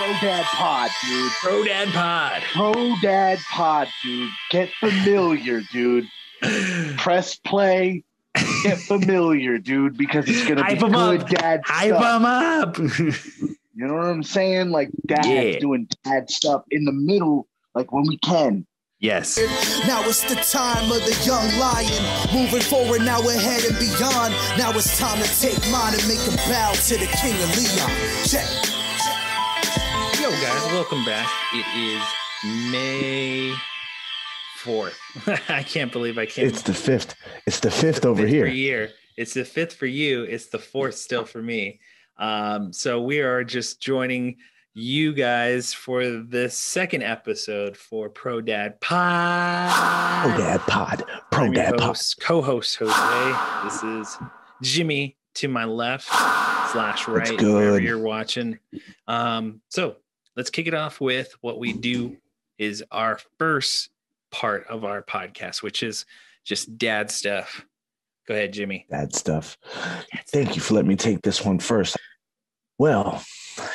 [0.00, 1.30] Pro Dad Pod, dude.
[1.42, 2.42] Pro Dad Pod.
[2.54, 4.30] Pro Dad Pod, dude.
[4.50, 6.06] Get familiar, dude.
[6.96, 8.02] Press play.
[8.62, 11.28] Get familiar, dude, because it's gonna be Hype 'em good up.
[11.28, 12.00] dad Hype stuff.
[12.00, 12.78] them up.
[13.74, 14.70] You know what I'm saying?
[14.70, 15.58] Like dad Yeah.
[15.58, 18.66] doing dad stuff in the middle, like when we can.
[19.00, 19.36] yes.
[19.86, 22.02] Now it's the time of the young lion.
[22.32, 24.32] Moving forward, now ahead and beyond.
[24.56, 27.90] Now it's time to take mine and make a bow to the king of Leon.
[28.24, 28.79] Check.
[30.40, 31.28] Guys, welcome back.
[31.52, 32.02] It is
[32.72, 33.52] May
[34.62, 34.94] 4th.
[35.50, 36.48] I can't believe I can't.
[36.48, 37.14] It's the fifth.
[37.46, 38.46] It's the fifth over fifth here.
[38.46, 38.90] Year.
[39.16, 40.22] It's the fifth for you.
[40.22, 41.80] It's the fourth still for me.
[42.16, 44.36] Um, so we are just joining
[44.72, 50.24] you guys for the second episode for Pro Dad Pod.
[50.24, 51.04] Pro Dad Pod.
[51.30, 51.98] Pro I'm Dad Pod.
[52.20, 53.64] co-host Jose.
[53.64, 54.18] This is
[54.62, 57.82] Jimmy to my left slash right, That's wherever good.
[57.82, 58.58] you're watching.
[59.06, 59.96] Um, so
[60.36, 62.16] let's kick it off with what we do
[62.58, 63.90] is our first
[64.30, 66.04] part of our podcast, which is
[66.44, 67.64] just dad stuff.
[68.26, 68.86] Go ahead, Jimmy.
[68.90, 69.56] Dad stuff.
[70.28, 71.96] Thank you for letting me take this one first.
[72.78, 73.22] Well,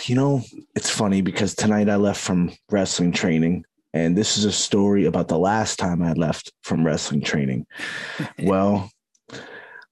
[0.05, 0.41] you know,
[0.75, 5.27] it's funny because tonight I left from wrestling training, and this is a story about
[5.27, 7.67] the last time I left from wrestling training.
[8.43, 8.89] well,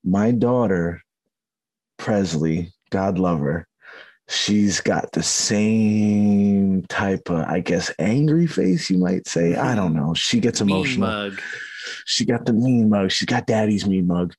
[0.04, 1.02] my daughter,
[1.98, 3.68] Presley, God love her,
[4.34, 9.56] she's got the same type of, I guess, angry face, you might say.
[9.56, 10.14] I don't know.
[10.14, 11.42] She gets Mean emotional mug.
[12.06, 13.12] she got the mean mug.
[13.12, 14.34] She's got daddy's mean mug.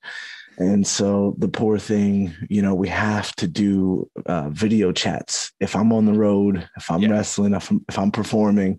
[0.56, 5.52] And so the poor thing, you know, we have to do uh, video chats.
[5.58, 7.10] If I'm on the road, if I'm Yeah.
[7.10, 8.78] wrestling, if I'm, if I'm performing,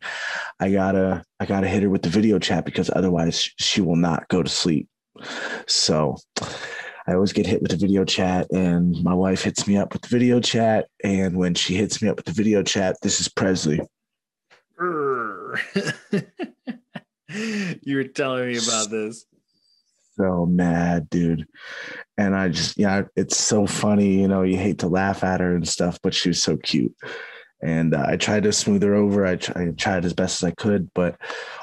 [0.59, 4.27] I gotta I gotta hit her with the video chat because otherwise she will not
[4.29, 4.87] go to sleep.
[5.67, 6.15] So
[7.07, 10.01] I always get hit with the video chat, and my wife hits me up with
[10.01, 10.87] the video chat.
[11.03, 13.79] And when she hits me up with the video chat, this is Presley.
[17.81, 19.25] You were telling me about this.
[20.17, 21.47] so mad, dude.
[22.17, 24.21] And I just, yeah, it's so funny.
[24.21, 26.95] You know, you hate to laugh at her and stuff, but she was so cute.
[27.61, 29.25] And uh, I tried to smooth her over.
[29.25, 31.19] I, tr- I tried as best as I could, but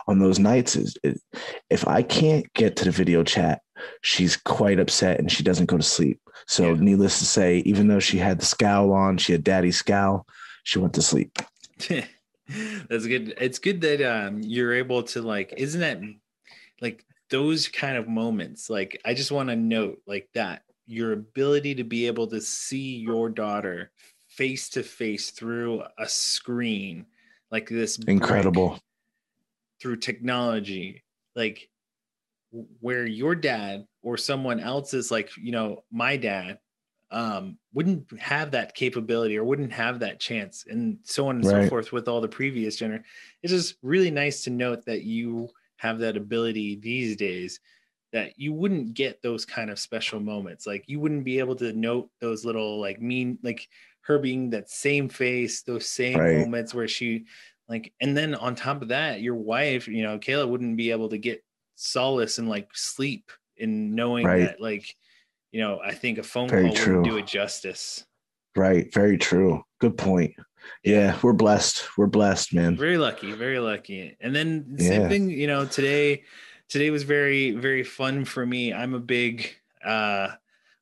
[0.07, 1.19] on those nights, is it,
[1.71, 3.63] if I can't get to the video chat,
[4.01, 6.21] she's quite upset and she doesn't go to sleep.
[6.47, 6.81] So, Yeah.
[6.81, 10.27] needless to say, even though she had the scowl on, she had daddy's scowl,
[10.65, 11.39] she went to sleep.
[12.89, 13.35] That's good.
[13.41, 16.01] It's good that um you're able to like isn't that
[16.81, 21.77] like those kind of moments like I just want to note like that your ability
[21.77, 23.91] to be able to see your daughter
[24.29, 27.07] face to face through a screen
[27.51, 28.79] like this Incredible.
[29.81, 31.05] through technology
[31.35, 31.71] like
[32.81, 36.59] where your dad or someone else is like you know my dad
[37.11, 41.63] um wouldn't have that capability or wouldn't have that chance and so on and so
[41.63, 43.03] forth with all the previous gener
[43.43, 47.61] it's just really nice to note that you have that ability these days
[48.13, 51.73] that you wouldn't get those kind of special moments like you wouldn't be able to
[51.73, 53.69] note those little like mean like
[54.03, 56.33] her being that same face those same Right.
[56.33, 57.25] moments where she
[57.69, 61.09] like and then on top of that your wife you know kayla wouldn't be able
[61.09, 61.43] to get
[61.75, 64.41] solace and like sleep in knowing Right.
[64.41, 64.95] that like
[65.53, 66.97] you know i think a phone Very call true.
[66.99, 68.05] wouldn't do it justice
[68.55, 68.93] Right.
[68.93, 69.65] Very true.
[69.81, 70.35] Good point.
[70.85, 71.89] Yeah, we're blessed.
[71.97, 72.77] We're blessed, man.
[72.77, 75.09] very lucky very lucky and then same Yeah.
[75.09, 76.25] thing you know today
[76.69, 79.55] today was very very fun for me i'm a big
[79.85, 80.29] uh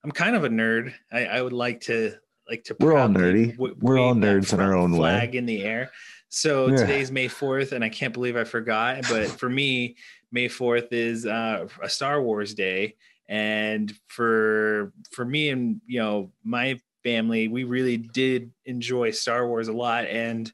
[0.02, 2.14] i'm kind of a nerd i i would like to
[2.50, 3.52] like to We're all nerdy.
[3.52, 4.98] w- We're all nerds in our flag- own way.
[4.98, 5.90] flag in the air
[6.28, 6.76] so Yeah.
[6.76, 9.96] today's may 4th and i can't believe i forgot but for me
[10.30, 12.94] may 4th is uh a star wars day
[13.28, 19.68] and for for me and you know my family we really did enjoy star wars
[19.68, 20.52] a lot and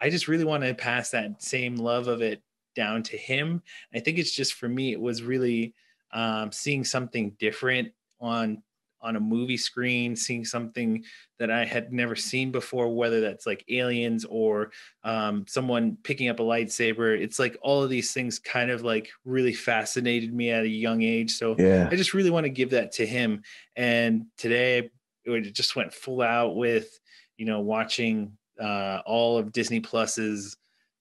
[0.00, 2.40] i just really want to pass that same love of it
[2.76, 3.60] down to him
[3.94, 5.74] i think it's just for me it was really
[6.12, 8.62] um, seeing something different on
[9.00, 11.02] on a movie screen seeing something
[11.38, 14.70] that i had never seen before whether that's like aliens or
[15.04, 19.08] um, someone picking up a lightsaber it's like all of these things kind of like
[19.24, 21.88] really fascinated me at a young age so Yeah.
[21.90, 23.42] I just really want to give that to him.
[23.76, 24.90] And today
[25.24, 26.98] it just went full out with,
[27.36, 30.56] you know, watching uh, all of Disney Plus's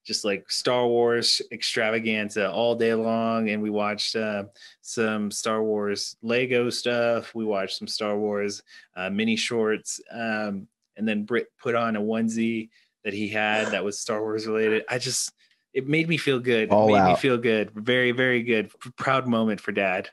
[0.08, 3.50] just like Star Wars extravaganza all day long.
[3.50, 4.46] And we watched uh,
[4.82, 7.36] some Star Wars Lego stuff.
[7.36, 8.64] We watched some Star Wars
[8.96, 10.00] uh, mini shorts.
[10.10, 12.70] Um, and then Britt put on a onesie
[13.04, 14.86] that he had that was Star Wars related.
[14.90, 15.34] I just,
[15.74, 16.70] it made me feel good.
[16.70, 17.72] All it made me feel good.
[17.72, 18.72] Very, very good.
[18.96, 20.10] Proud moment for dad.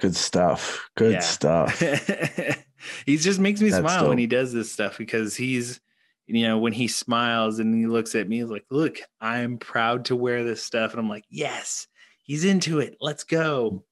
[0.00, 0.88] Good stuff.
[0.96, 1.20] Good Yeah.
[1.20, 1.80] stuff.
[3.04, 5.80] he just makes me That's smile when he does this stuff because he's
[6.28, 10.06] you know, when he smiles and he looks at me, he's like, "Look, I'm proud
[10.06, 11.86] to wear this stuff," and I'm like, "Yes,
[12.22, 12.96] he's into it.
[13.00, 13.84] Let's go."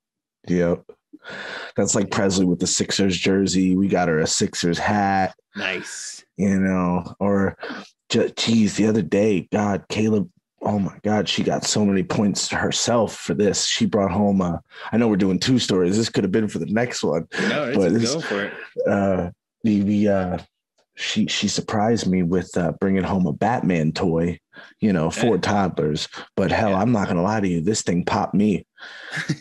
[0.48, 0.84] Yep.
[1.76, 3.76] That's like Presley with the Sixers jersey.
[3.76, 6.24] We got her a Sixers hat, Nice.
[6.36, 7.56] you know, or
[8.36, 10.30] geez, the other day, God, Caleb,
[10.62, 13.66] oh my God, she got so many points to herself for this.
[13.66, 14.58] She brought home, uh,
[14.92, 15.96] I know we're doing two stories.
[15.96, 17.26] This could have been for the next one.
[17.48, 18.52] No, But go for it.
[18.86, 19.30] Uh,
[19.64, 20.38] the, the, uh,
[20.96, 24.40] she, she surprised me with uh, bringing home a Batman toy,
[24.80, 25.40] you know, for Yeah.
[25.42, 26.08] toddlers.
[26.36, 26.80] But hell, Yeah.
[26.80, 28.66] I'm not gonna lie to you, this thing popped me.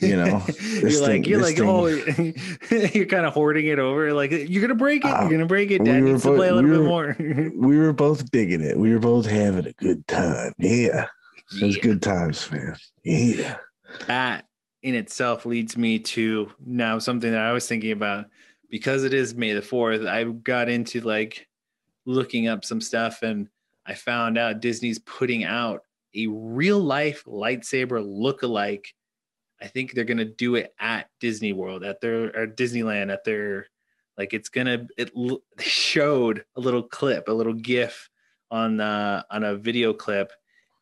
[0.02, 1.86] You know, you're like thing- you're like oh
[2.94, 5.72] you're kind of hoarding it over like you're gonna break it Uh, you're gonna break
[5.72, 7.16] it we dad were needs to both- play a little we bit more
[7.70, 8.78] we were both digging it.
[8.78, 10.54] We were both having a good time.
[10.58, 11.08] Yeah.
[11.62, 12.76] It was good times, man.
[13.04, 13.58] Yeah.
[14.08, 14.46] that
[14.84, 18.26] in itself leads me to now something that I was thinking about
[18.76, 20.06] because it is May the 4th.
[20.06, 21.48] I got into like
[22.06, 23.48] looking up some stuff and
[23.86, 25.84] I found out Disney's putting out
[26.14, 28.94] a real life lightsaber look-alike.
[29.62, 33.68] I think they're gonna do it at Disney World, at their or Disneyland, at their
[34.18, 38.10] like it's gonna it l- showed a little clip, a little GIF
[38.52, 40.34] on uh on a video clip,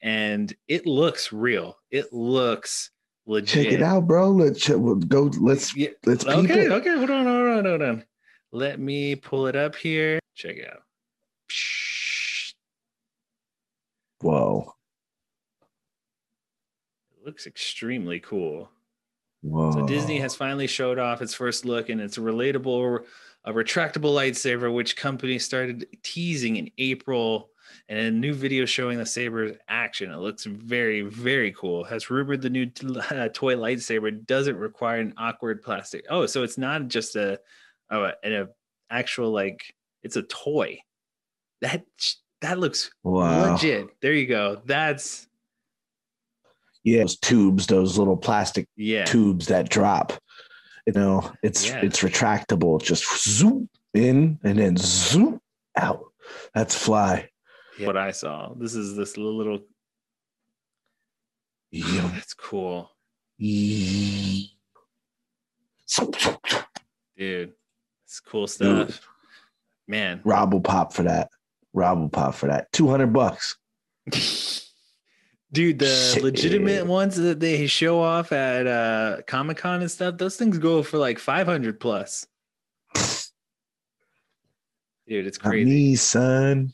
[0.01, 1.77] and it looks real.
[1.91, 2.89] It looks
[3.27, 3.65] legit.
[3.65, 4.31] Check it out, bro.
[4.31, 5.31] Let's go.
[5.39, 5.89] Let's Yeah.
[6.07, 8.03] let's Okay, okay, hold on, hold on, hold on.
[8.51, 10.19] Let me pull it up here.
[10.35, 10.83] Check it out.
[14.21, 14.73] Whoa.
[17.17, 18.69] It looks extremely cool.
[19.43, 19.71] Whoa.
[19.73, 23.03] So Disney has finally showed off its first look, and it's a relatable,
[23.45, 27.49] a retractable lightsaber, which company started teasing in April,
[27.89, 30.11] and a new video showing the saber's action.
[30.11, 31.83] It looks very, very cool.
[31.83, 36.05] Has rumored the new t- uh, toy lightsaber doesn't require an awkward plastic.
[36.09, 37.39] Oh, so it's not just a,
[37.91, 38.47] oh, an a
[38.89, 40.79] actual like it's a toy.
[41.61, 41.83] That
[42.41, 43.53] that looks Wow.
[43.53, 43.87] legit.
[44.01, 44.61] There you go.
[44.65, 45.27] That's
[46.83, 49.05] Yeah, those tubes, those little plastic yeah.
[49.05, 50.13] tubes that drop.
[50.85, 51.79] You know, it's Yeah.
[51.81, 52.83] it's retractable.
[52.83, 55.39] Just zoom in and then zoom
[55.77, 56.03] out.
[56.53, 57.29] That's fly.
[57.79, 58.53] What I saw.
[58.53, 59.59] This is this little.
[61.71, 62.07] Yeah.
[62.13, 62.91] That's cool.
[63.39, 64.49] Dude.
[67.17, 69.01] It's cool stuff.
[69.87, 70.21] Man.
[70.23, 71.29] Rob will pop for that.
[71.73, 72.71] Rob will pop for that.
[72.71, 73.57] Two hundred bucks.
[75.53, 76.23] Dude, the Shit.
[76.23, 80.81] legitimate ones that they show off at uh Comic Con and stuff, those things go
[80.83, 82.27] for like 500 plus.
[85.07, 85.65] Dude, it's crazy.
[85.65, 86.73] Not me, son.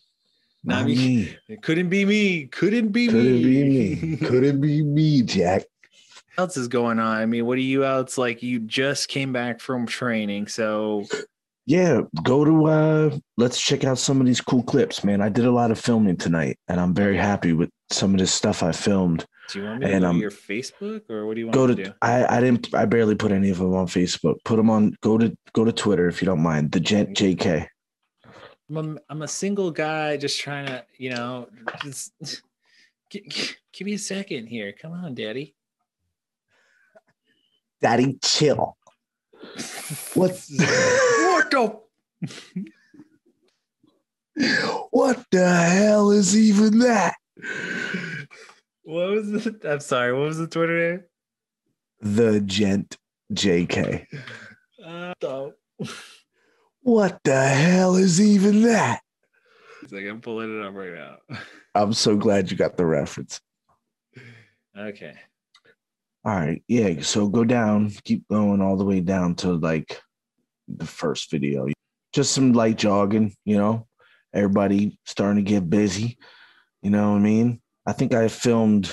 [0.64, 0.96] Not Not, me.
[0.96, 1.38] me.
[1.50, 2.46] It couldn't be me.
[2.48, 3.12] Couldn't be me.
[3.14, 3.44] Couldn't me.
[3.44, 4.18] be me.
[4.28, 5.64] Couldn't be me, Jack.
[6.36, 7.18] what else is going on?
[7.18, 8.44] I mean, what are you else like?
[8.44, 11.06] You just came back from training, so
[11.70, 15.22] Yeah, go to uh let's check out some of these cool clips, man.
[15.22, 18.34] I did a lot of filming tonight and I'm very happy with some of this
[18.34, 19.24] stuff I filmed.
[19.50, 21.46] do you want me to And, go to um, your Facebook or what do you
[21.46, 21.94] want Go to to do?
[22.02, 24.38] I I didn't I barely put any of them on Facebook.
[24.46, 26.72] Put them on go to go to Twitter if you don't mind.
[26.72, 27.68] The Gent JK.
[28.72, 31.50] I'm a, I'm a single guy just trying to, you know,
[31.84, 32.14] just
[33.12, 34.74] gi- gi- give me a second here.
[34.74, 35.54] Come on, daddy.
[37.80, 38.76] Daddy chill.
[40.14, 41.80] What What the?
[44.92, 47.16] what the hell is even that?
[48.84, 49.60] What was the?
[49.66, 50.14] I'm sorry.
[50.14, 51.04] What was the Twitter name?
[52.02, 52.98] The Gent
[53.34, 54.06] JK.
[54.84, 55.54] Uh, the-
[56.82, 59.02] What the hell is even that?
[59.84, 61.18] it's like I'm pulling it up right now.
[61.76, 63.42] I'm so glad you got the reference.
[64.78, 65.14] Okay.
[66.26, 66.62] All right.
[66.68, 67.02] Yeah.
[67.02, 70.02] So go down, keep going all the way down to like
[70.68, 71.68] the first video.
[72.14, 73.88] Just some light jogging, you know,
[74.34, 76.18] everybody starting to get busy.
[76.82, 77.62] You know what I mean?
[77.86, 78.92] I think I filmed,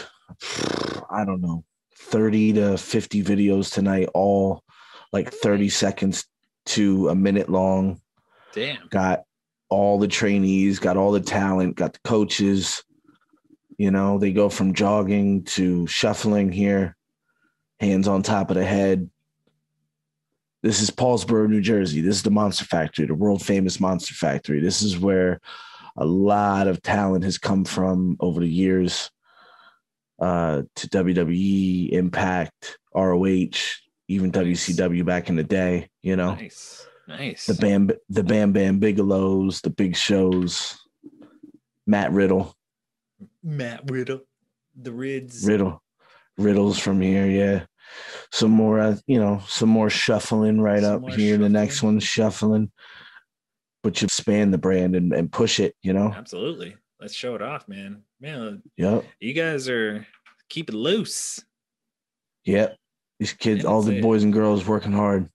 [1.11, 1.65] I don't know,
[1.99, 4.63] 30 to 50 videos tonight, all
[5.13, 6.25] like 30 seconds
[6.67, 8.01] to a minute long.
[8.53, 8.87] Damn.
[8.89, 9.23] Got
[9.69, 12.83] all the trainees, got all the talent, got the coaches.
[13.79, 16.97] You know, they go from jogging to shuffling here,
[17.81, 19.11] hands on top of the head.
[20.63, 22.01] This is Paulsboro, New Jersey.
[22.01, 24.61] This is the Monster Factory, the world famous Monster Factory.
[24.61, 25.41] This is where
[25.97, 29.11] a lot of talent has come from over the years
[30.21, 33.51] uh, to WWE, Impact, ROH,
[34.09, 34.69] even Nice.
[34.69, 35.89] WCW back in the day.
[36.03, 36.87] You know, Nice.
[37.07, 37.47] Nice.
[37.47, 40.79] the Bam, the Bam Bam Bigelows, the Big Shows,
[41.87, 42.55] Matt Riddle,
[43.45, 44.23] Matt Riddle.
[44.79, 45.47] The Rids.
[45.47, 45.83] Riddle,
[46.39, 47.27] Riddles from here.
[47.27, 47.65] Yeah,
[48.33, 48.79] some more.
[48.81, 51.37] Uh, you know, some more shuffling right Some up here.
[51.39, 52.71] The next one's shuffling.
[53.83, 56.13] but you expand the brand and, and push it, you know?
[56.13, 56.77] Absolutely.
[57.01, 58.03] Let's show it off, man.
[58.21, 59.05] Man, Yep.
[59.21, 60.05] you guys are
[60.49, 61.45] keep it loose.
[62.47, 62.77] Yep.
[63.21, 65.29] These kids, all the boys and girls working hard.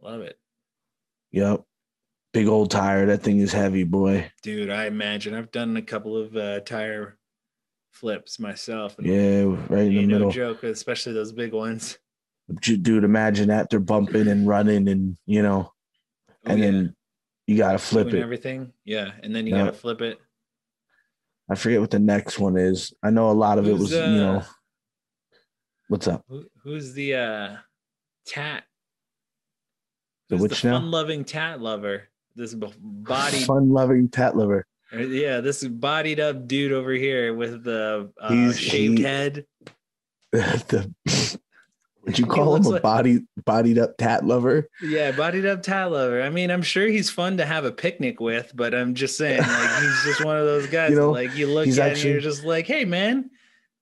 [0.00, 0.38] Love it.
[1.32, 1.62] Yep.
[2.32, 3.06] Big old tire.
[3.06, 4.30] That thing is heavy, boy.
[4.42, 7.18] Dude, I imagine I've done a couple of uh, tire
[7.92, 8.98] flips myself.
[8.98, 10.30] And Yeah, right in the ain't no middle.
[10.32, 11.98] joke, especially those big ones.
[12.60, 15.72] Dude, imagine that they're bumping and running and, you know,
[16.44, 16.66] Oh, and yeah.
[16.70, 16.96] then
[17.46, 18.24] you got to flip Doing it.
[18.24, 18.72] everything.
[18.84, 19.12] Yeah.
[19.22, 19.66] And then you Yeah.
[19.66, 20.18] gotta flip it.
[21.48, 22.92] I forget what the next one is.
[23.02, 24.44] I know a lot of it Who's, was, you know, uh,
[25.88, 26.24] what's up?
[26.28, 27.56] Who, who's the uh
[28.26, 28.64] tat?
[30.28, 32.08] The Who's which the fun-loving tat lover?
[32.34, 34.66] This body, Fun loving tat lover.
[34.92, 39.46] Yeah, this bodied up dude over here with the uh, shaved he- head.
[40.32, 40.92] the,
[42.04, 44.68] would you call him a like- body bodied up tat lover?
[44.82, 46.22] Yeah, bodied up tat lover.
[46.22, 49.40] I mean, I'm sure he's fun to have a picnic with, but I'm just saying,
[49.40, 50.90] like, he's just one of those guys.
[50.90, 53.30] You know, that, like, you look at actually- and you're just like, hey, man,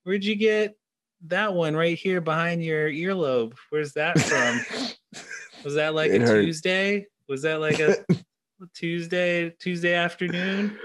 [0.05, 0.77] where'd you get
[1.27, 3.55] that one right here behind your earlobe?
[3.71, 4.61] Where's that from?
[5.65, 6.43] Was that like It a hurt.
[6.43, 7.07] Tuesday?
[7.29, 8.05] Was that like a
[8.75, 10.79] Tuesday Tuesday afternoon?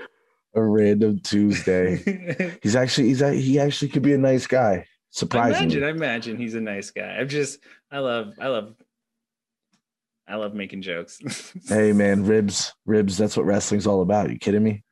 [0.55, 2.57] A random Tuesday.
[2.63, 4.73] he's actually he's a- he actually could be a nice guy.
[4.75, 5.77] I Surprisingly.
[5.77, 7.07] imagine, I imagine he's a nice guy.
[7.19, 7.59] I'm just,
[7.91, 8.75] I love, I love,
[10.27, 11.19] I love making jokes.
[11.67, 13.17] Hey man, ribs, ribs.
[13.17, 14.29] That's what wrestling's all about.
[14.29, 14.83] You kidding me?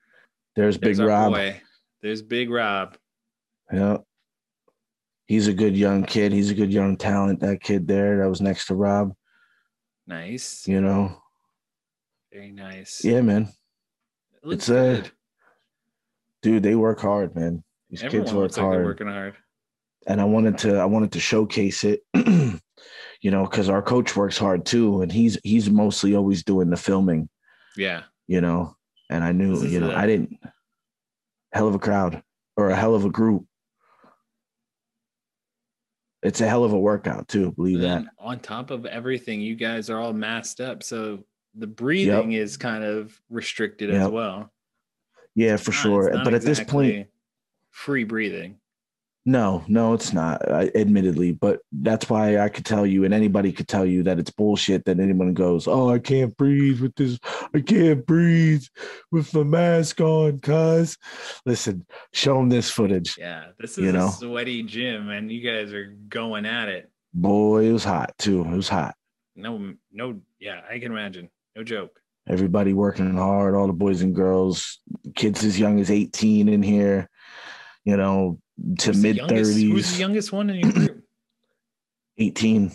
[0.55, 1.33] There's, There's Big Rob.
[1.33, 1.61] boy.
[2.01, 2.97] There's Big Rob.
[3.71, 3.97] Yeah.
[5.25, 6.31] He's a good young kid.
[6.31, 7.39] He's a good young talent.
[7.39, 9.13] That kid there that was next to Rob.
[10.07, 10.67] Nice.
[10.67, 11.17] You know.
[12.31, 13.03] Very nice.
[13.03, 13.49] Yeah, man.
[14.43, 15.11] It it's, uh, good.
[16.43, 17.63] Dude, they work hard, man.
[17.89, 18.85] These Everyone kids work looks like they're hard.
[18.85, 19.35] working hard.
[20.07, 24.37] and I wanted to I wanted to showcase it, you know, because our coach works
[24.37, 27.29] hard too, and he's he's mostly always doing the filming,
[27.77, 28.03] Yeah.
[28.27, 28.75] you know.
[29.09, 30.37] And I knew, you know, I didn't
[31.53, 32.21] hell of a crowd
[32.57, 33.45] or a hell of a group.
[36.23, 38.13] It's a hell of a workout too, believe And that.
[38.17, 42.83] on top of everything, you guys are all masked up, so the breathing is kind
[42.83, 44.52] of restricted as well.
[45.35, 46.11] Yeah, for not- sure.
[46.23, 47.07] But at this point,
[47.71, 48.57] free breathing.
[49.25, 50.51] No, no, it's not.
[50.51, 54.19] I, admittedly, but that's why I could tell you, and anybody could tell you that
[54.19, 54.83] it's bullshit.
[54.83, 57.19] That anyone goes, "Oh, I can't breathe with this.
[57.53, 58.65] I can't breathe
[59.11, 60.97] with the mask on." Cause,
[61.45, 63.17] listen, show them this footage.
[63.17, 64.07] Yeah, this is You know?
[64.07, 66.91] a sweaty gym, and you guys are going at it.
[67.13, 68.41] Boy, it was hot too.
[68.43, 68.93] It was hot.
[69.37, 71.29] No, no, yeah, I can imagine.
[71.55, 71.97] No joke.
[72.27, 73.53] Everybody working hard.
[73.55, 74.79] All the boys and girls,
[75.15, 77.09] kids as young as eighteen in here.
[77.83, 78.39] You know,
[78.79, 80.99] to mid youngest- Who's the youngest one in your group?
[82.17, 82.71] 18.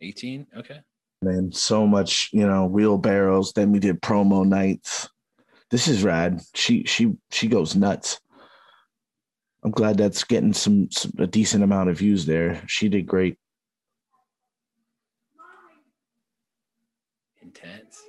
[0.00, 0.46] 18.
[0.58, 0.80] Okay.
[1.22, 1.52] man.
[1.52, 3.52] So much, you know, wheelbarrows.
[3.52, 5.08] Then we did promo nights.
[5.70, 6.40] This is rad.
[6.54, 8.20] She she she goes nuts.
[9.64, 12.62] I'm glad that's getting some, some a decent amount of views there.
[12.66, 13.38] She did great.
[17.40, 18.02] Intense.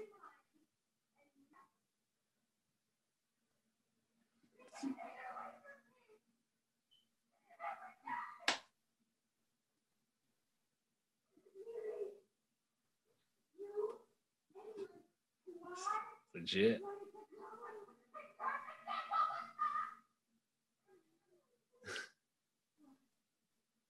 [16.33, 16.79] Legit.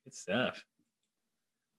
[0.04, 0.64] Good stuff.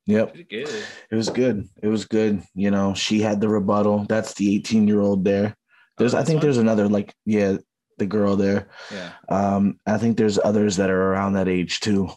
[0.06, 0.84] Yep, Pretty good.
[1.10, 1.68] it was good.
[1.82, 2.42] It was good.
[2.54, 4.06] You know, she had the rebuttal.
[4.08, 5.56] That's the 18 year old there.
[5.98, 6.42] There's, Oh, I think one?
[6.44, 7.56] there's another like, yeah,
[7.98, 8.68] the girl there.
[8.92, 9.12] Yeah.
[9.28, 12.10] Um, I think there's others that are around that age too.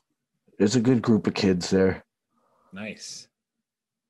[0.57, 2.03] There's a good group of kids there.
[2.73, 3.27] Nice.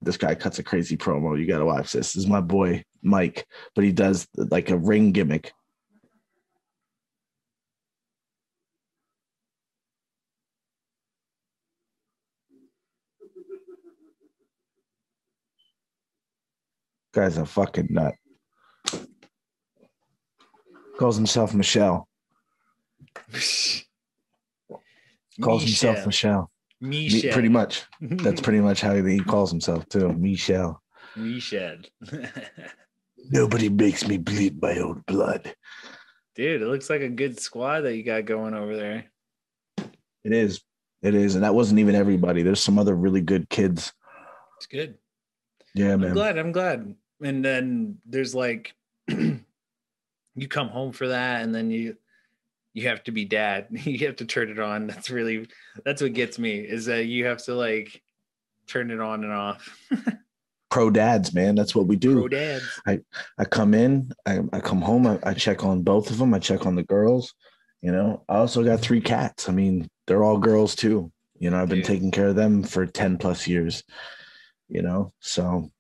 [0.02, 1.40] this guy cuts a crazy promo.
[1.40, 2.14] You got to watch this.
[2.14, 3.46] This is my boy Mike,
[3.76, 5.54] but he does like a ring gimmick.
[17.14, 18.14] Guy's a fucking nut.
[21.00, 22.10] Calls himself Michelle.
[25.42, 26.52] Calls himself Michelle.
[26.82, 27.32] Me- Michelle.
[27.32, 27.86] Pretty much.
[28.02, 30.12] That's pretty much how he calls himself too.
[30.12, 30.82] Michelle.
[31.16, 31.78] Michelle.
[33.32, 35.56] Nobody makes me bleed my own blood.
[36.36, 39.06] Dude, it looks like a good squad that you got going over there.
[40.26, 40.60] It is.
[41.02, 41.36] It is.
[41.36, 42.44] And that wasn't even everybody.
[42.44, 43.94] There's some other really good kids.
[44.58, 44.98] It's good.
[45.74, 46.10] Yeah, man.
[46.10, 46.38] I'm glad.
[46.38, 46.94] I'm glad.
[47.24, 48.74] And then there's like
[50.42, 51.98] you come home for that, and then you
[52.74, 53.68] you have to be dad.
[53.86, 54.88] You have to turn it on.
[54.88, 55.48] That's really
[55.86, 58.02] that's what gets me is that you have to like
[58.68, 59.88] turn it on and off.
[60.70, 61.56] pro dads, man.
[61.56, 62.14] That's what we do.
[62.14, 62.80] Pro dads.
[62.88, 66.34] I come in, I, I come home, I, I check on both of them.
[66.34, 67.34] I check on the girls.
[67.82, 69.50] You know, I also got three cats.
[69.50, 71.12] I mean, they're all girls too.
[71.38, 71.86] You know, I've been Dude.
[71.86, 73.84] taking care of them for 10 plus years,
[74.68, 75.72] you know, so,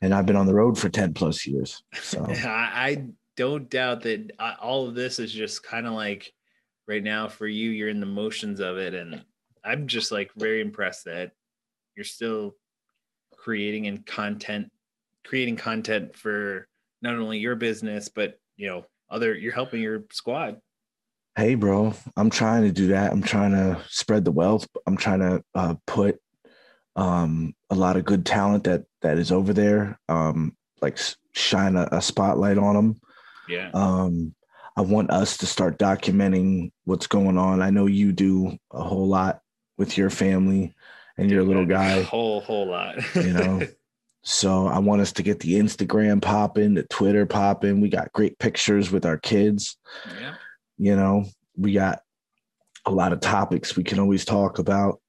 [0.00, 1.82] and I've been on the road for 10 plus years.
[2.00, 3.06] So, I, I
[3.40, 6.30] don't doubt that uh, all of this is just kind of like
[6.86, 8.92] right now for you, you're in the motions of it.
[8.92, 9.24] And
[9.64, 11.32] I'm just like very impressed that
[11.96, 12.54] you're still
[13.34, 14.70] creating and content,
[15.24, 16.68] creating content for
[17.00, 20.60] not only your business, but, you know, other, you're helping your squad.
[21.40, 23.10] hey, bro, I'm trying to do that.
[23.10, 24.68] I'm trying to spread the wealth.
[24.86, 26.20] I'm trying to uh, put
[26.96, 30.98] um, a lot of good talent that that is over there, um, like
[31.32, 33.00] shine a, a spotlight on them.
[33.50, 33.70] Yeah.
[33.74, 34.34] Um,
[34.76, 37.60] I want us to start documenting what's going on.
[37.60, 39.40] I know you do a whole lot
[39.76, 40.74] with your family
[41.18, 41.96] and your little guy.
[41.96, 42.96] A whole, whole lot.
[43.14, 43.60] you know.
[44.22, 47.80] so I want us to get the Instagram popping, the Twitter popping.
[47.80, 49.76] We got great pictures with our kids.
[50.20, 50.34] yeah.
[50.78, 51.24] You know,
[51.56, 52.00] we got
[52.86, 55.00] a lot of topics we can always talk about.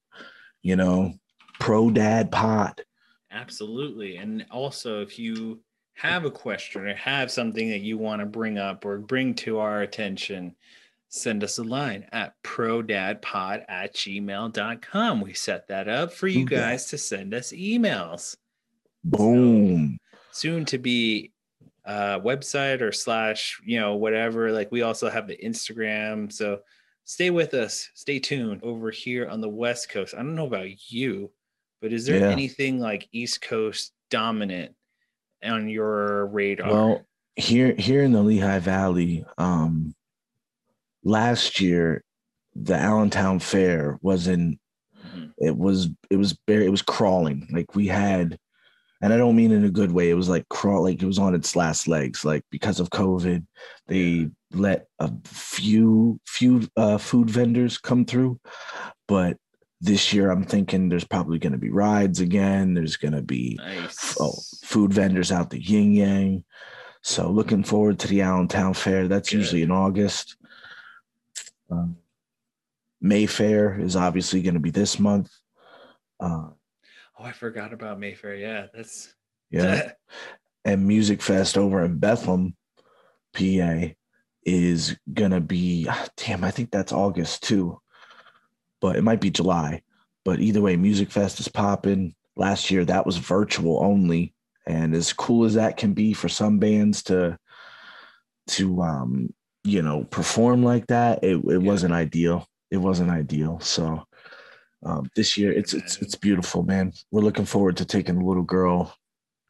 [0.62, 1.14] You know,
[1.58, 2.84] pro dad pod.
[3.30, 4.16] Absolutely.
[4.16, 5.60] And also, if you
[5.94, 9.58] have a question or have something that you want to bring up or bring to
[9.58, 10.54] our attention,
[11.08, 15.20] send us a line at prodadpod at gmail.com.
[15.20, 18.36] We set that up for you guys to send us emails.
[19.04, 19.98] Boom.
[20.30, 21.32] Soon to be
[21.84, 24.52] uh website or slash, you know, whatever.
[24.52, 26.32] Like we also have the Instagram.
[26.32, 26.60] So
[27.04, 27.90] stay with us.
[27.94, 30.14] Stay tuned over here on the West Coast.
[30.14, 31.30] I don't know about you,
[31.80, 32.30] but is there Yeah.
[32.30, 34.74] anything like East Coast dominant
[35.44, 36.70] on your radar?
[36.70, 37.06] Well,
[37.36, 39.94] here here in the Lehigh Valley, um,
[41.04, 42.04] last year
[42.54, 44.58] the Allentown Fair was in
[45.14, 45.32] Mhm.
[45.38, 48.38] it was it was bare it was crawling like we had
[49.00, 51.18] and i don't mean in a good way it was like crawl like it was
[51.18, 53.44] on its last legs like because of covid
[53.88, 58.38] they let a few few uh, food vendors come through
[59.08, 59.36] but
[59.82, 62.72] this year i'm thinking there's probably going to be rides again.
[62.74, 64.16] There's going to be nice.
[64.20, 66.44] oh, food vendors out the yin yang.
[67.02, 69.08] So looking forward to the allentown fair.
[69.08, 69.38] That's Good.
[69.38, 70.36] usually in august.
[71.70, 71.96] Um,
[73.00, 75.30] mayfair is obviously going to be this month.
[76.20, 76.50] Uh,
[77.18, 78.34] Oh, I forgot about Mayfair.
[78.34, 79.14] Yeah, that's
[79.50, 79.92] yeah.
[80.64, 82.54] And music fest over in bethlehem
[83.34, 83.90] pa
[84.46, 87.80] is gonna be ah, damn i think that's august too
[88.82, 89.80] but it might be july.
[90.24, 92.14] But either way music fest is popping.
[92.36, 94.34] Last year that was virtual only.
[94.66, 97.38] And as cool as that can be for some bands to
[98.48, 102.46] to um you know perform like that it, it wasn't ideal.
[102.70, 103.60] It wasn't ideal.
[103.60, 104.04] So
[104.84, 106.92] um this year it's it's it's beautiful man.
[107.10, 108.94] We're looking forward to taking the little girl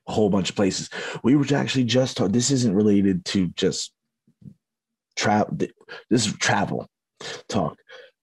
[0.08, 0.90] a whole bunch of places.
[1.22, 3.92] We were actually just talk- this isn't related to just
[5.16, 5.56] travel
[6.10, 6.88] this is travel
[7.48, 7.76] talk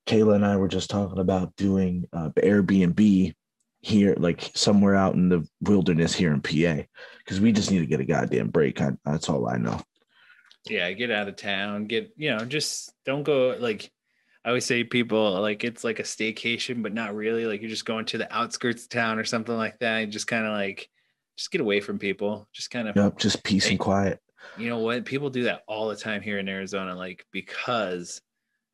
[0.10, 3.34] kayla and i were just talking about doing uh, airbnb
[3.82, 6.84] here like somewhere out in the wilderness here in pa
[7.19, 9.82] because we just need to get a goddamn break I, that's all i know
[10.65, 11.86] yeah, get out of town.
[11.86, 13.91] Get you know, just don't go like
[14.43, 17.45] I always say people like it's like a staycation, but not really.
[17.45, 20.04] Like you're just going to the outskirts of town or something like that.
[20.04, 20.89] And just kind of like
[21.38, 22.48] just get away from people.
[22.54, 23.72] Just kind of yep just peace Hey.
[23.72, 24.19] and quiet
[24.58, 25.06] you know what?
[25.06, 28.22] People do that all the time here in Arizona, like because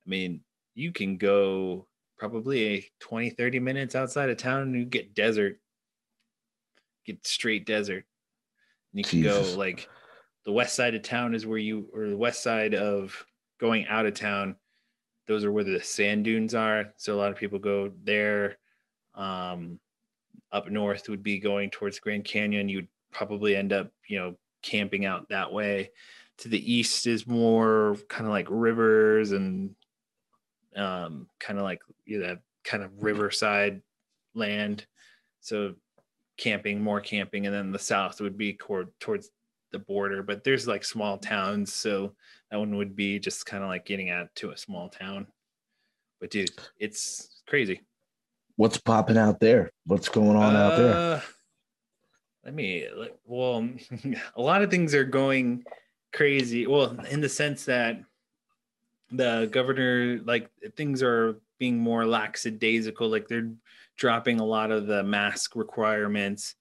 [0.06, 0.42] I mean,
[0.76, 5.60] you can go probably 20, 30 minutes outside of town and you get desert,
[7.06, 8.06] get straight desert.
[8.94, 9.54] And you can Jesus.
[9.54, 9.90] go like
[10.46, 13.26] the west side of town is where you, or the west side of
[13.60, 14.56] going out of town.
[15.28, 16.94] Those are where the sand dunes are.
[16.98, 18.58] So a lot of people go there.
[19.16, 19.80] Um,
[20.52, 22.70] up north would be going towards Grand Canyon.
[22.70, 25.92] You'd probably end up, you know, camping out that way.
[26.40, 29.74] To the east is more kind of like rivers and
[30.76, 33.82] um, kind of like you know, that kind of riverside
[34.34, 34.86] land.
[35.42, 35.76] So
[36.38, 39.30] camping, more camping, and then the south would be toward, towards
[39.72, 40.24] the border.
[40.24, 42.14] But there's like small towns, so
[42.52, 45.28] that one would be just kind of like getting out to a small town.
[46.20, 47.82] But dude, it's crazy.
[48.56, 51.22] what's popping out there what's going on out there Uh,
[52.44, 52.88] Let me.
[53.26, 53.70] Well,
[54.36, 55.64] a lot of things are going
[56.14, 56.66] crazy.
[56.68, 58.00] Well, in the sense that
[59.12, 63.10] the governor, like things are being more lackadaisical.
[63.10, 63.52] Like they're
[63.98, 66.56] dropping a lot of the mask requirements,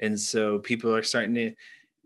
[0.00, 1.52] and so people are starting to.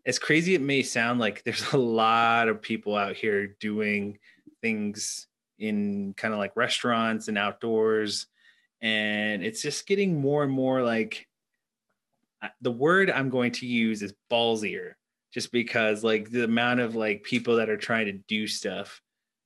[0.06, 4.18] As crazy it may sound, like there's a lot of people out here doing
[4.62, 5.26] things
[5.58, 8.26] in kind of like restaurants and outdoors
[8.82, 11.26] and it's just getting more and more like
[12.62, 14.92] the word I'm going to use is ballsier,
[15.32, 19.02] just because like the amount of like people that are trying to do stuff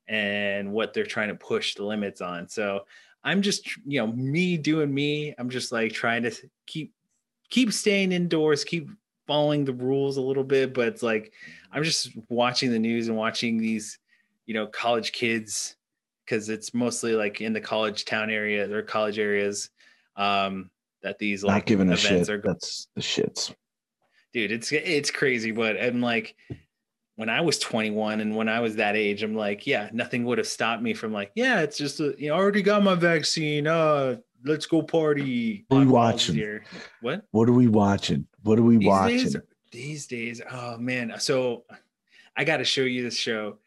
[0.08, 2.48] and what they're trying to push the limits on.
[2.48, 2.86] So
[3.22, 5.34] I'm just you know me doing me.
[5.38, 6.32] I'm just like trying to
[6.66, 6.92] keep
[7.50, 8.88] keep staying indoors, keep
[9.26, 11.32] following the rules a little bit, but it's like
[11.72, 13.98] I'm just watching the news and watching these
[14.46, 15.76] you know college kids
[16.24, 19.70] because it's mostly like in the college town area or college areas
[20.16, 20.70] um
[21.02, 22.28] that these like Not giving a shit.
[22.28, 23.54] are go- That's the shits.
[24.34, 26.34] dude it's it's crazy but i'm like
[27.16, 30.38] when i was 21 and when i was that age i'm like yeah nothing would
[30.38, 32.94] have stopped me from like yeah it's just a, you know I already got my
[32.94, 36.34] vaccine uh let's go party What are we watching?
[36.34, 36.64] here.
[37.00, 38.26] what What are we watching?
[38.42, 39.16] What are we these watching?
[39.18, 39.36] days
[39.72, 41.64] these days oh man so
[42.36, 43.58] i got to show you this show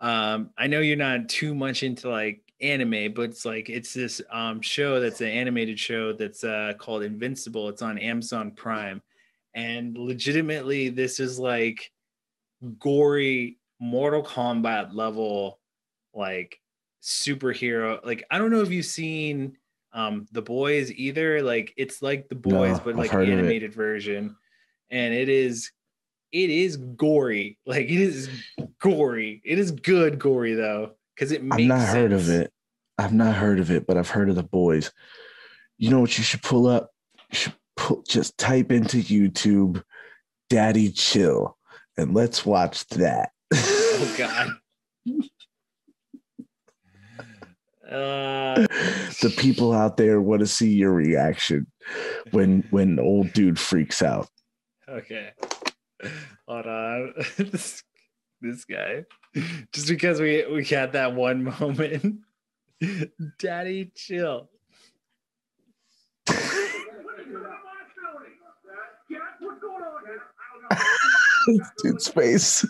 [0.00, 4.20] um i know you're not too much into like anime but it's like it's this
[4.30, 9.02] um show that's an animated show that's uh called invincible it's on amazon prime
[9.54, 11.90] and legitimately this is like
[12.78, 15.58] gory mortal kombat level
[16.14, 16.60] like
[17.02, 19.56] superhero like i don't know if you've seen
[19.92, 24.34] um the boys either like it's like the boys No, but like animated version
[24.90, 25.70] and it is
[26.32, 28.28] it is gory like it is
[28.80, 32.52] gory it is good gory though because it makes I've not heard of it.
[32.98, 34.92] I've not heard of it, but I've heard of the boys.
[35.78, 36.90] You know what you should pull up?
[37.30, 39.82] You should pull, just type into YouTube
[40.48, 41.55] Daddy Chill
[41.96, 43.30] and let's watch that.
[43.52, 44.50] oh god
[47.90, 48.66] uh
[49.22, 51.66] the people out there want to see your reaction
[52.32, 54.28] when when old dude freaks out.
[54.88, 55.30] Okay.
[56.46, 57.14] Hold on.
[57.36, 57.82] this,
[58.40, 59.04] this guy.
[59.72, 62.20] Just because we we had that one moment.
[63.38, 64.50] Daddy chill.
[71.82, 72.64] Dude's face.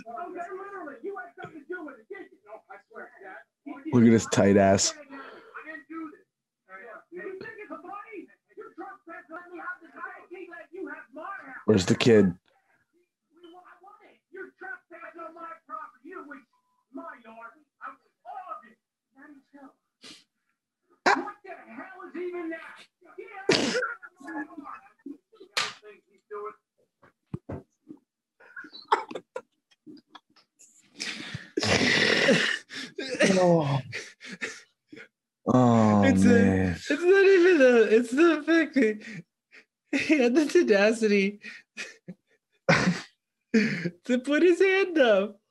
[3.92, 4.94] Look at his tight ass.
[11.64, 12.32] Where's the kid?
[33.38, 33.80] Oh,
[35.46, 36.72] oh It's a- man.
[36.72, 40.34] It's not even the it's the fact that he had
[40.98, 41.40] tenacity
[44.04, 45.38] to put his hand up.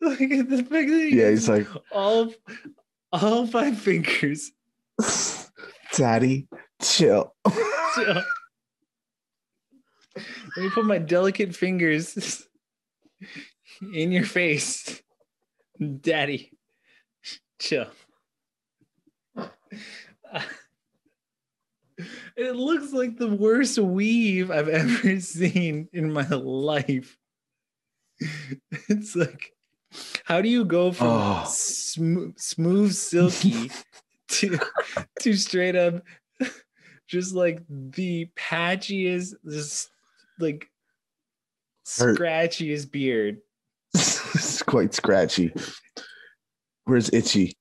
[0.00, 2.32] Like the fact that Yeah, he's like, all
[3.10, 4.52] all five fingers.
[5.96, 6.46] Daddy,
[6.80, 7.34] chill.
[7.96, 8.22] Chill.
[10.14, 12.46] Let me put my delicate fingers
[13.92, 15.02] in your face.
[16.00, 16.52] Daddy.
[17.58, 17.88] Chill.
[22.38, 27.16] It looks like the worst weave I've ever seen in my life.
[28.88, 29.52] It's like,
[30.24, 31.42] how do you go from Oh.
[31.46, 33.70] smo- smooth, silky
[34.28, 34.58] to
[35.20, 36.02] to straight up
[37.08, 39.90] just like the patchiest, just
[40.38, 40.68] like
[41.98, 42.18] Hurt.
[42.18, 43.38] scratchiest beard.
[43.94, 45.52] it's quite scratchy.
[46.84, 47.56] Where's Itchy?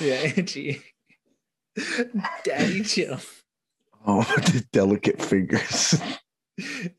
[0.00, 0.82] Yeah, itchy.
[2.44, 3.18] Daddy chill.
[4.06, 6.00] Oh, the delicate fingers.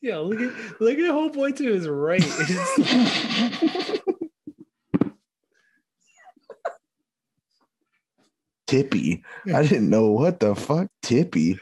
[0.01, 2.21] Yeah, look at look at homeboy to his right.
[8.67, 9.23] Tippy.
[9.53, 10.89] I didn't know what the fuck.
[11.01, 11.57] Tippy.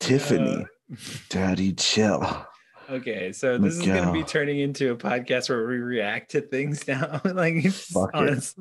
[0.00, 0.64] Tiffany.
[0.92, 0.96] Uh,
[1.28, 2.46] Daddy, chill.
[2.88, 6.86] okay, so this is gonna be turning into a podcast where we react to things
[6.88, 7.20] now.
[7.24, 8.54] like Fuck it.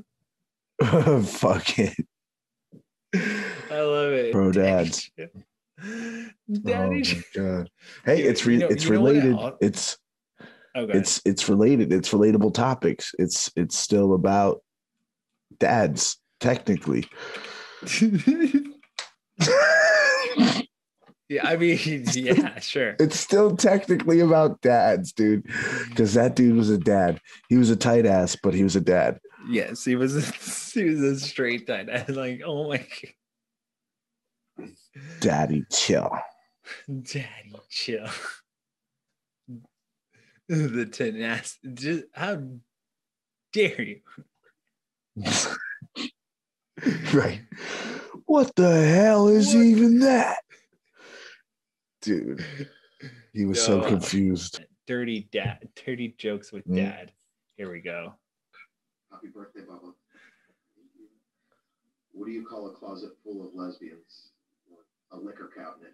[1.25, 1.95] fuck it.
[3.13, 4.31] I love it.
[4.31, 5.11] Bro dads.
[6.65, 6.73] chill.
[6.73, 7.69] Oh my god.
[8.05, 9.33] Hey, it's re- you know- it's you know what related.
[9.33, 9.97] el- It's
[10.75, 10.97] Okay.
[10.97, 11.91] it's it's related.
[11.91, 13.13] It's relatable topics.
[13.19, 14.61] It's it's still about
[15.59, 17.05] dads, technically.
[21.29, 21.79] yeah, I mean,
[22.13, 22.95] yeah, sure.
[22.99, 25.43] it's still technically about dads, dude.
[25.89, 27.19] Because that dude was a dad.
[27.49, 29.19] He was a tight ass, but he was a dad.
[29.49, 30.13] Yes, he was.
[30.73, 32.15] He was a straight tight end.
[32.15, 32.87] Like, oh my god,
[35.19, 36.09] Daddy, chill.
[36.87, 38.07] daddy, chill.
[40.47, 41.73] the tenacity.
[41.73, 42.41] Just how
[43.53, 44.01] dare you?
[47.13, 47.41] right.
[48.25, 49.63] What the hell is What?
[49.63, 50.39] even that?
[52.01, 52.43] Dude.
[53.33, 54.61] He was so confused.
[54.87, 56.75] Dirty dad, dirty jokes with Mm.
[56.75, 57.11] dad.
[57.55, 58.15] Here we go.
[59.11, 59.93] Happy birthday, Bubba.
[62.13, 64.30] What do you call a closet full of lesbians?
[65.11, 65.93] A liquor cabinet.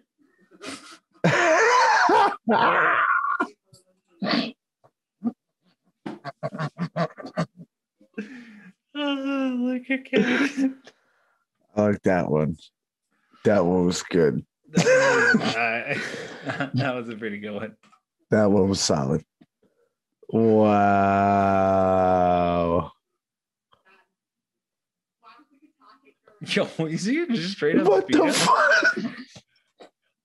[8.94, 10.70] Oh, look at cat.
[11.76, 12.56] I like that one.
[13.44, 14.44] That one was good.
[14.72, 15.96] that,
[16.44, 17.76] was, that was a pretty good one.
[18.30, 19.24] That one was solid.
[20.30, 20.82] Wow.
[26.56, 29.04] Yo, is he just straight up What the fuck?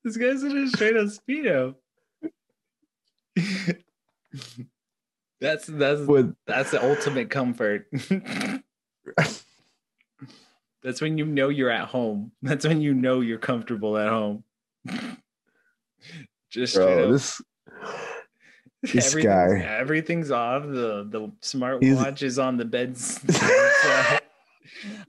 [0.05, 1.75] This guy's in a straight up speedo.
[5.39, 7.87] that's that's With that's the ultimate comfort.
[10.83, 12.33] that's when you know you're at home.
[12.41, 14.43] That's when you know you're comfortable at home.
[16.49, 17.41] Just bro, this
[18.81, 19.59] this everything's, guy.
[19.61, 20.63] everything's off.
[20.63, 22.97] The the smartwatch is on the bed.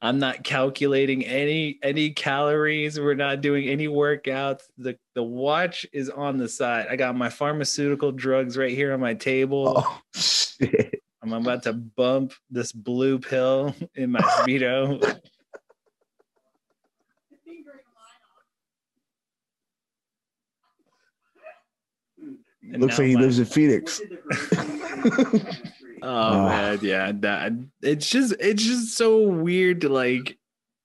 [0.03, 2.99] I'm not calculating any any calories.
[2.99, 4.63] We're not doing any workouts.
[4.79, 6.87] The the watch is on the side.
[6.91, 9.75] I got my pharmaceutical drugs right here on my table.
[9.77, 11.03] Oh shit.
[11.23, 15.21] I'm about to bump this blue pill in my speedo.
[22.73, 24.01] Looks like he my- lives in Phoenix.
[26.05, 26.09] Oh
[26.45, 26.49] Ah.
[26.49, 30.39] man, yeah, that it's just it's just so weird to like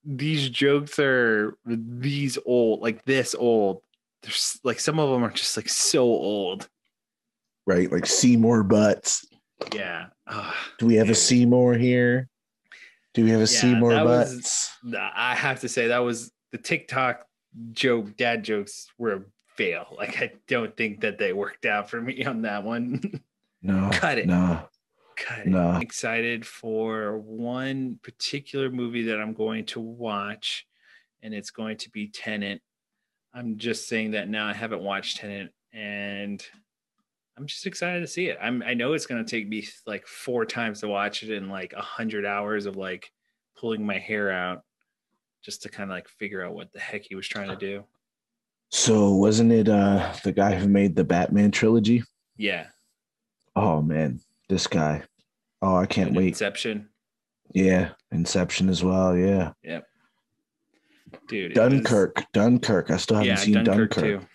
[0.05, 3.81] these jokes are these old, like this old.
[4.23, 6.67] There's like some of them are just like so old.
[7.67, 7.91] Right?
[7.91, 9.25] Like Seymour butts.
[9.73, 10.07] Yeah.
[10.27, 12.29] Ah, Do we have a Seymour here?
[13.13, 14.71] Do we have a Yeah, Seymour was- butts?
[14.97, 17.25] I have to say that was the TikTok
[17.73, 19.21] joke, dad jokes were a
[19.57, 19.93] fail.
[19.97, 23.21] Like I don't think that they worked out for me on that one.
[23.61, 23.89] No.
[23.91, 24.25] Cut it.
[24.25, 24.69] No.
[25.37, 25.47] It.
[25.47, 25.69] No.
[25.69, 30.67] I'm excited for one particular movie that I'm going to watch,
[31.21, 32.61] and it's going to be Tenet.
[33.33, 34.47] I'm just saying that now.
[34.47, 36.43] I haven't watched Tenet, and
[37.37, 38.37] I'm just excited to see it.
[38.41, 38.63] I'm.
[38.63, 41.73] I know it's going to take me like four times to watch it and like
[41.73, 43.11] a hundred hours of like
[43.57, 44.63] pulling my hair out
[45.41, 47.83] just to kind of like figure out what the heck he was trying to do.
[48.71, 52.03] So wasn't it uh the guy who made the Batman trilogy?
[52.37, 52.67] Yeah.
[53.55, 55.03] Oh man, this guy.
[55.61, 56.27] Oh, I can't wait.
[56.29, 56.89] Inception,
[57.53, 59.15] Yeah, Inception as well.
[59.17, 59.87] Yeah, Yep.
[61.27, 61.51] dude.
[61.51, 62.23] it was- Dunkirk.
[62.31, 62.91] Dunkirk.
[62.91, 64.21] I still haven't yeah, seen Dunkirk, Dunkirk.
[64.21, 64.27] too.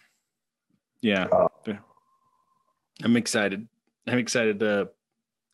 [1.01, 1.49] Yeah, Oh.
[3.03, 3.67] I'm excited.
[4.07, 4.91] I'm excited to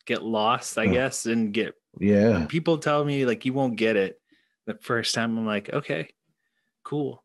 [0.05, 2.45] get lost, I guess, and get Yeah.
[2.47, 4.21] people tell me like you won't get it
[4.65, 5.37] the first time.
[5.37, 6.09] I'm like, okay,
[6.83, 7.23] cool.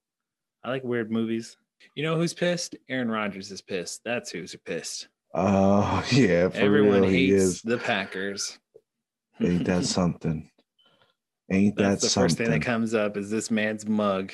[0.64, 1.56] I like weird movies.
[1.94, 2.76] You know who's pissed?
[2.88, 4.02] Aaron Rodgers is pissed.
[4.04, 5.09] That's who's pissed.
[5.38, 6.49] Oh yeah.
[6.49, 7.62] For Everyone real, he hates is.
[7.62, 8.59] the Packers.
[9.40, 10.51] Ain't that something?
[11.53, 12.46] Ain't that That's the first something?
[12.53, 14.33] thing that comes up is this man's mug.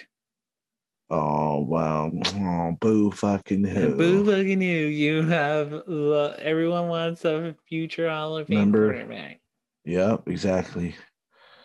[1.10, 2.10] oh wow.
[2.36, 3.96] Oh, boo fucking who?
[3.96, 4.86] Boo fucking you.
[4.86, 9.40] You have lo- everyone wants a future Hall of Fame quarterback.
[9.84, 10.94] Yep, exactly.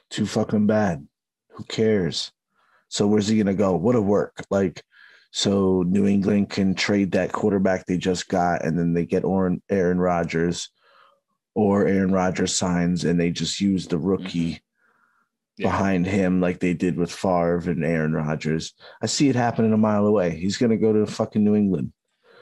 [0.09, 1.07] Too fucking bad.
[1.51, 2.31] Who cares?
[2.89, 3.75] So where's he gonna go?
[3.75, 4.43] What a work?
[4.49, 4.83] Like,
[5.37, 9.61] so New England can trade that quarterback they just got, and then they get Aaron
[9.69, 10.71] Aaron Rodgers,
[11.53, 15.61] or Aaron Rodgers signs, and they just use the rookie mm-hmm.
[15.61, 15.67] Yeah.
[15.67, 18.73] behind him, like they did with Favre and Aaron Rodgers.
[18.99, 20.35] I see it happening a mile away.
[20.35, 21.93] He's gonna go to fucking New England.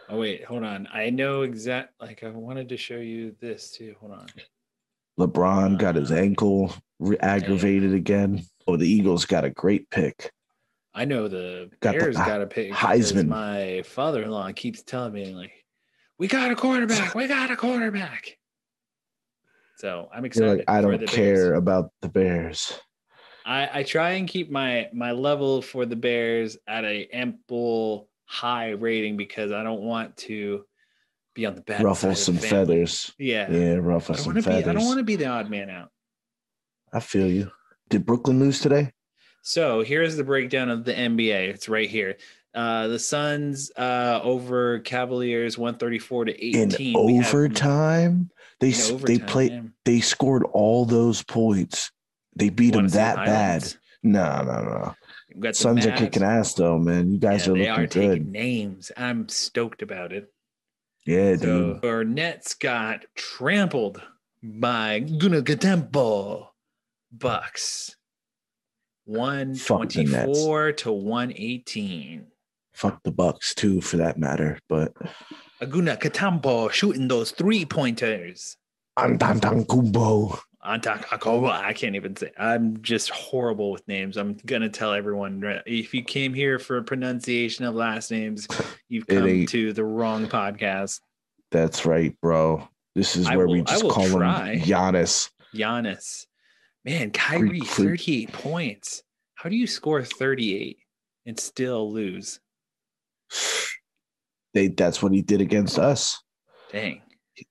[0.07, 0.87] Oh wait, hold on.
[0.93, 1.95] I know exact.
[1.99, 3.95] Like I wanted to show you this too.
[3.99, 4.27] Hold on.
[5.19, 8.41] LeBron got his uh, ankle re- aggravated again.
[8.65, 10.31] Oh, the Eagles got a great pick.
[10.95, 12.71] I know the Got Bears got a pick.
[12.71, 13.27] Heisman.
[13.27, 15.51] My father-in-law keeps telling me like,
[16.17, 17.13] "We got a quarterback.
[17.13, 18.37] We got a quarterback."
[19.77, 20.59] So I'm excited.
[20.59, 21.57] like, I don't care Bears.
[21.57, 22.79] about the Bears.
[23.45, 28.71] I, I try and keep my my level for the Bears at a ample high
[28.71, 30.65] rating because I don't want to
[31.33, 33.13] be on the bad Ruffle some the feathers.
[33.19, 33.51] Yeah.
[33.51, 34.63] Yeah, ruffle some feathers.
[34.63, 34.69] be.
[34.69, 35.91] I don't want to be the odd man out.
[36.93, 37.51] I feel you.
[37.89, 38.93] Did Brooklyn lose today?
[39.47, 41.49] So here's the breakdown of the NBA.
[41.49, 42.17] It's right here.
[42.55, 46.95] Uh, the Suns uh, over Cavaliers 134 to 18.
[46.95, 49.71] In We have- overtime, they in s- they played.
[49.83, 51.91] They scored all those points.
[52.35, 53.71] They beat them that bad.
[54.01, 54.95] No, no, no.
[55.39, 57.11] Got Suns are kicking ass though, man.
[57.11, 58.27] You guys Yeah, are looking are good.
[58.31, 58.91] names.
[58.97, 60.31] I'm stoked about it.
[61.05, 61.85] Yeah, So dude.
[61.85, 64.01] our Nets got trampled
[64.41, 66.47] by Gunagadempo
[67.11, 67.94] Bucks.
[69.07, 70.39] Fuck the Nets.
[70.45, 72.27] 124 to 118.
[72.73, 74.59] Fuck the Bucks too, for that matter.
[74.67, 74.93] But
[75.61, 78.57] Aguna Katambo shooting those three pointers.
[78.97, 80.39] Antantankumbo.
[80.65, 81.51] Antakakoba.
[81.51, 82.31] I can't even say.
[82.37, 84.17] I'm just horrible with names.
[84.17, 88.47] I'm gonna tell everyone if you came here for a pronunciation of last names,
[88.89, 91.01] you've come to the wrong podcast.
[91.51, 92.67] That's right, bro.
[92.95, 94.55] This is where we will- I just call try.
[94.55, 95.29] him Giannis.
[95.53, 96.25] Giannis,
[96.85, 99.03] man, Kyrie, 38 points.
[99.35, 100.77] How do you score 38
[101.25, 102.39] and still lose?
[104.53, 106.23] They that's what he did against us.
[106.71, 107.01] Dang.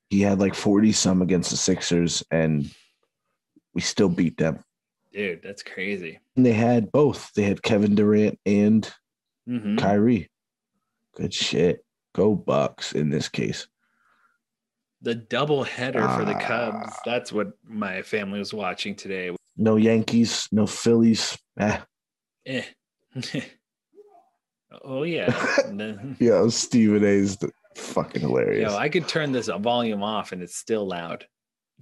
[0.08, 2.70] He had like 40 some against the Sixers, and
[3.74, 4.60] we still beat them.
[5.12, 6.18] Dude, that's crazy.
[6.34, 7.30] And they had both.
[7.34, 8.90] They had Kevin Durant and
[9.46, 9.76] Mhm.
[9.78, 10.30] Kyrie.
[11.14, 11.84] Good shit.
[12.14, 13.68] Go Bucks in this case.
[15.04, 16.88] The double header for the Cubs.
[16.90, 17.00] Ah.
[17.04, 19.36] That's what my family was watching today.
[19.54, 21.36] No Yankees, no Phillies.
[21.60, 21.78] Eh.
[22.46, 22.64] Eh.
[24.82, 25.30] oh yeah.
[26.18, 28.72] Yeah, Stephen A is the fucking hilarious.
[28.72, 31.26] Yo, I could turn this volume off and it's still loud.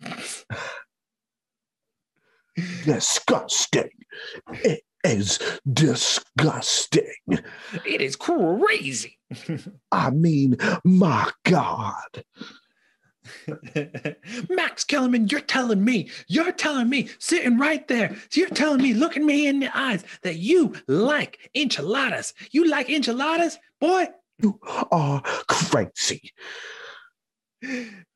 [2.85, 3.91] disgusting.
[4.65, 5.39] It is
[5.73, 7.15] disgusting.
[7.87, 9.21] It is crazy.
[9.93, 12.25] I mean, my God.
[14.49, 19.25] Max Kellerman, you're telling me, you're telling me, sitting right there, you're telling me, looking
[19.25, 22.35] me in the eyes, that you like enchiladas.
[22.51, 24.09] You like enchiladas, boy.
[24.39, 24.59] You
[24.91, 26.33] are crazy.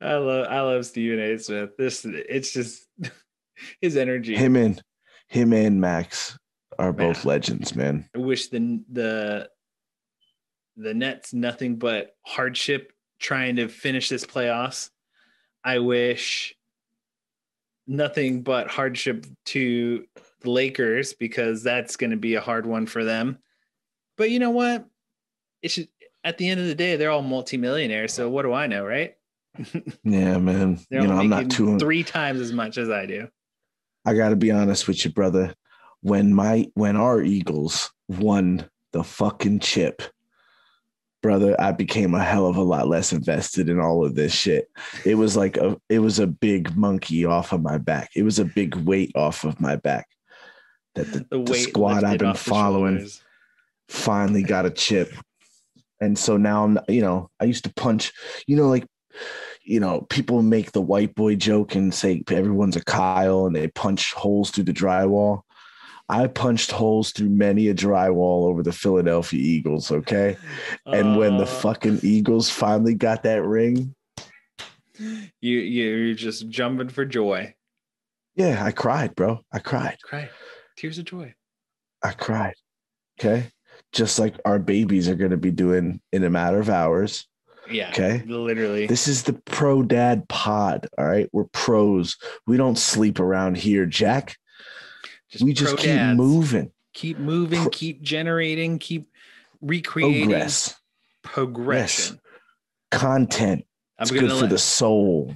[0.00, 1.38] I love, I love Stephen A.
[1.38, 1.76] Smith.
[1.76, 2.88] This, it's just
[3.80, 4.34] his energy.
[4.34, 4.82] Him and
[5.28, 6.36] him and Max
[6.78, 7.08] are Man.
[7.08, 8.08] both legends, man.
[8.14, 9.48] I wish the the
[10.76, 14.90] the Nets nothing but hardship trying to finish this playoffs.
[15.66, 16.54] I wish
[17.88, 20.06] nothing but hardship to
[20.40, 23.38] the Lakers because that's going to be a hard one for them.
[24.16, 24.86] But you know what?
[25.62, 25.88] It should
[26.22, 29.14] at the end of the day they're all multimillionaires, so what do I know, right?
[30.04, 30.78] Yeah, man.
[30.88, 33.28] You know, I'm not too three times as much as I do.
[34.04, 35.52] I gotta be honest with you, brother.
[36.00, 40.02] When my when our Eagles won the fucking chip,
[41.26, 44.70] brother, I became a hell of a lot less invested in all of this shit.
[45.04, 48.10] It was like a it was a big monkey off of my back.
[48.14, 50.06] It was a big weight off of my back.
[50.94, 53.08] That the, The the squad I've been following
[53.88, 55.12] finally got a chip.
[56.00, 58.12] And so now I'm, you know, I used to punch,
[58.46, 58.86] you know, like,
[59.64, 63.66] you know, people make the white boy joke and say everyone's a Kyle and they
[63.66, 65.40] punch holes through the drywall.
[66.08, 69.90] I punched holes through many a drywall over the Philadelphia Eagles.
[69.90, 70.36] Okay.
[70.86, 73.94] And when the Uh, fucking Eagles finally got that ring,
[74.98, 77.54] you you're just jumping for joy.
[78.34, 79.40] yeah, I cried, bro.
[79.52, 79.96] I cried.
[80.02, 80.30] Cry.
[80.76, 81.34] Tears of joy.
[82.02, 82.54] I cried.
[83.18, 83.50] Okay.
[83.92, 87.26] Just like our babies are going to be doing in a matter of hours.
[87.70, 87.88] Yeah.
[87.90, 88.22] Okay.
[88.26, 88.86] Literally.
[88.86, 90.86] This is the Pro Dad Pod.
[90.98, 91.28] All right.
[91.32, 92.16] We're pros.
[92.46, 94.36] We don't sleep around here, Jack.
[95.40, 96.16] We just keep dads.
[96.16, 96.70] moving.
[96.94, 99.06] Keep moving, Pro- keep generating, keep
[99.60, 100.74] recreating Progress,
[101.22, 102.20] progression.
[102.90, 103.66] content.
[103.98, 105.34] I'm It's good for let, the soul.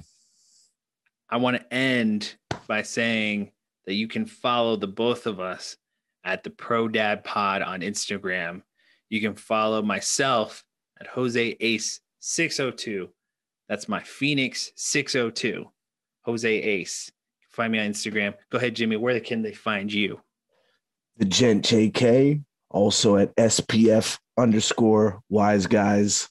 [1.29, 2.35] I want to end
[2.67, 3.51] by saying
[3.85, 5.77] that you can follow the both of us
[6.23, 8.63] at the Pro Dad Pod on Instagram.
[9.09, 10.63] You can follow myself
[10.99, 13.09] at Jose Ace 602.
[13.69, 15.69] That's my Phoenix 602.
[16.23, 17.11] Jose Ace.
[17.51, 18.33] Find me on Instagram.
[18.49, 18.95] Go ahead, Jimmy.
[18.95, 20.21] Where can they find you?
[21.17, 26.29] The Gent JK, also at SPF underscore wise guys,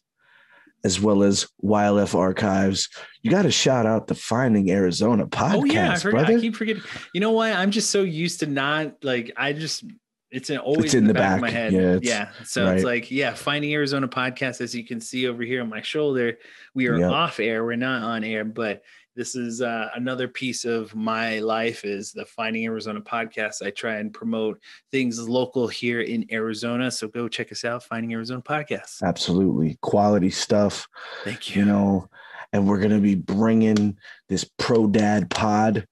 [0.82, 2.88] as well as YLF archives.
[3.22, 6.18] You got to shout out the Finding Arizona podcast, oh yeah, I forgot.
[6.26, 6.38] brother.
[6.38, 6.82] I keep forgetting.
[7.12, 7.52] You know what?
[7.52, 9.30] I'm just so used to not like.
[9.36, 9.84] I just
[10.30, 11.72] it's an, always It's in, in the the back, of my head.
[11.72, 12.30] Yeah, Yeah.
[12.44, 14.60] So it's like yeah, finding Arizona podcast.
[14.60, 16.38] As you can see over here on my shoulder,
[16.74, 17.10] we are Yep.
[17.10, 17.64] off air.
[17.64, 18.82] We're not on air, but
[19.16, 23.64] this is uh, another piece of my life is the Finding Arizona podcast.
[23.64, 26.90] I try and promote things local here in Arizona.
[26.90, 29.02] So go check us out, Finding Arizona podcast.
[29.02, 29.78] Absolutely.
[29.82, 30.88] Quality stuff.
[31.24, 31.62] Thank you.
[31.62, 32.08] you know,
[32.52, 33.98] and we're going to be bringing
[34.28, 35.86] this Pro Dad pod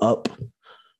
[0.00, 0.28] up.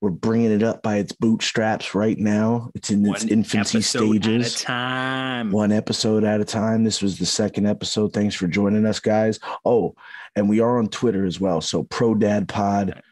[0.00, 2.70] We're bringing it up by its bootstraps right now.
[2.76, 4.54] It's in its One infancy episode stages.
[4.54, 5.50] at a time.
[5.50, 6.84] One episode at a time.
[6.84, 8.12] This was the second episode.
[8.12, 9.40] Thanks for joining us, guys.
[9.64, 9.94] Oh,
[10.36, 11.60] and we are on Twitter as well.
[11.60, 13.02] So Pro Dad Pod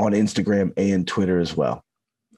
[0.00, 1.84] on Instagram and Twitter as well.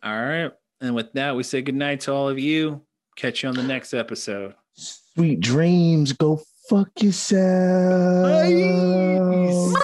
[0.03, 0.53] All right.
[0.83, 2.83] And with that, we say goodnight to all of you.
[3.17, 4.55] Catch you on the next episode.
[4.75, 6.13] Sweet dreams.
[6.13, 8.45] Go fuck yourself.
[8.49, 9.75] Peace.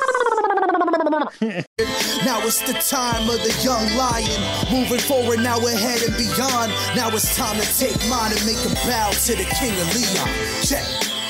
[2.24, 4.41] Now it's the time of the young lion.
[4.70, 6.72] Moving forward, now ahead and beyond.
[6.97, 10.28] Now it's time to take mine and make a bow to the king of Leon.
[10.62, 11.30] Check.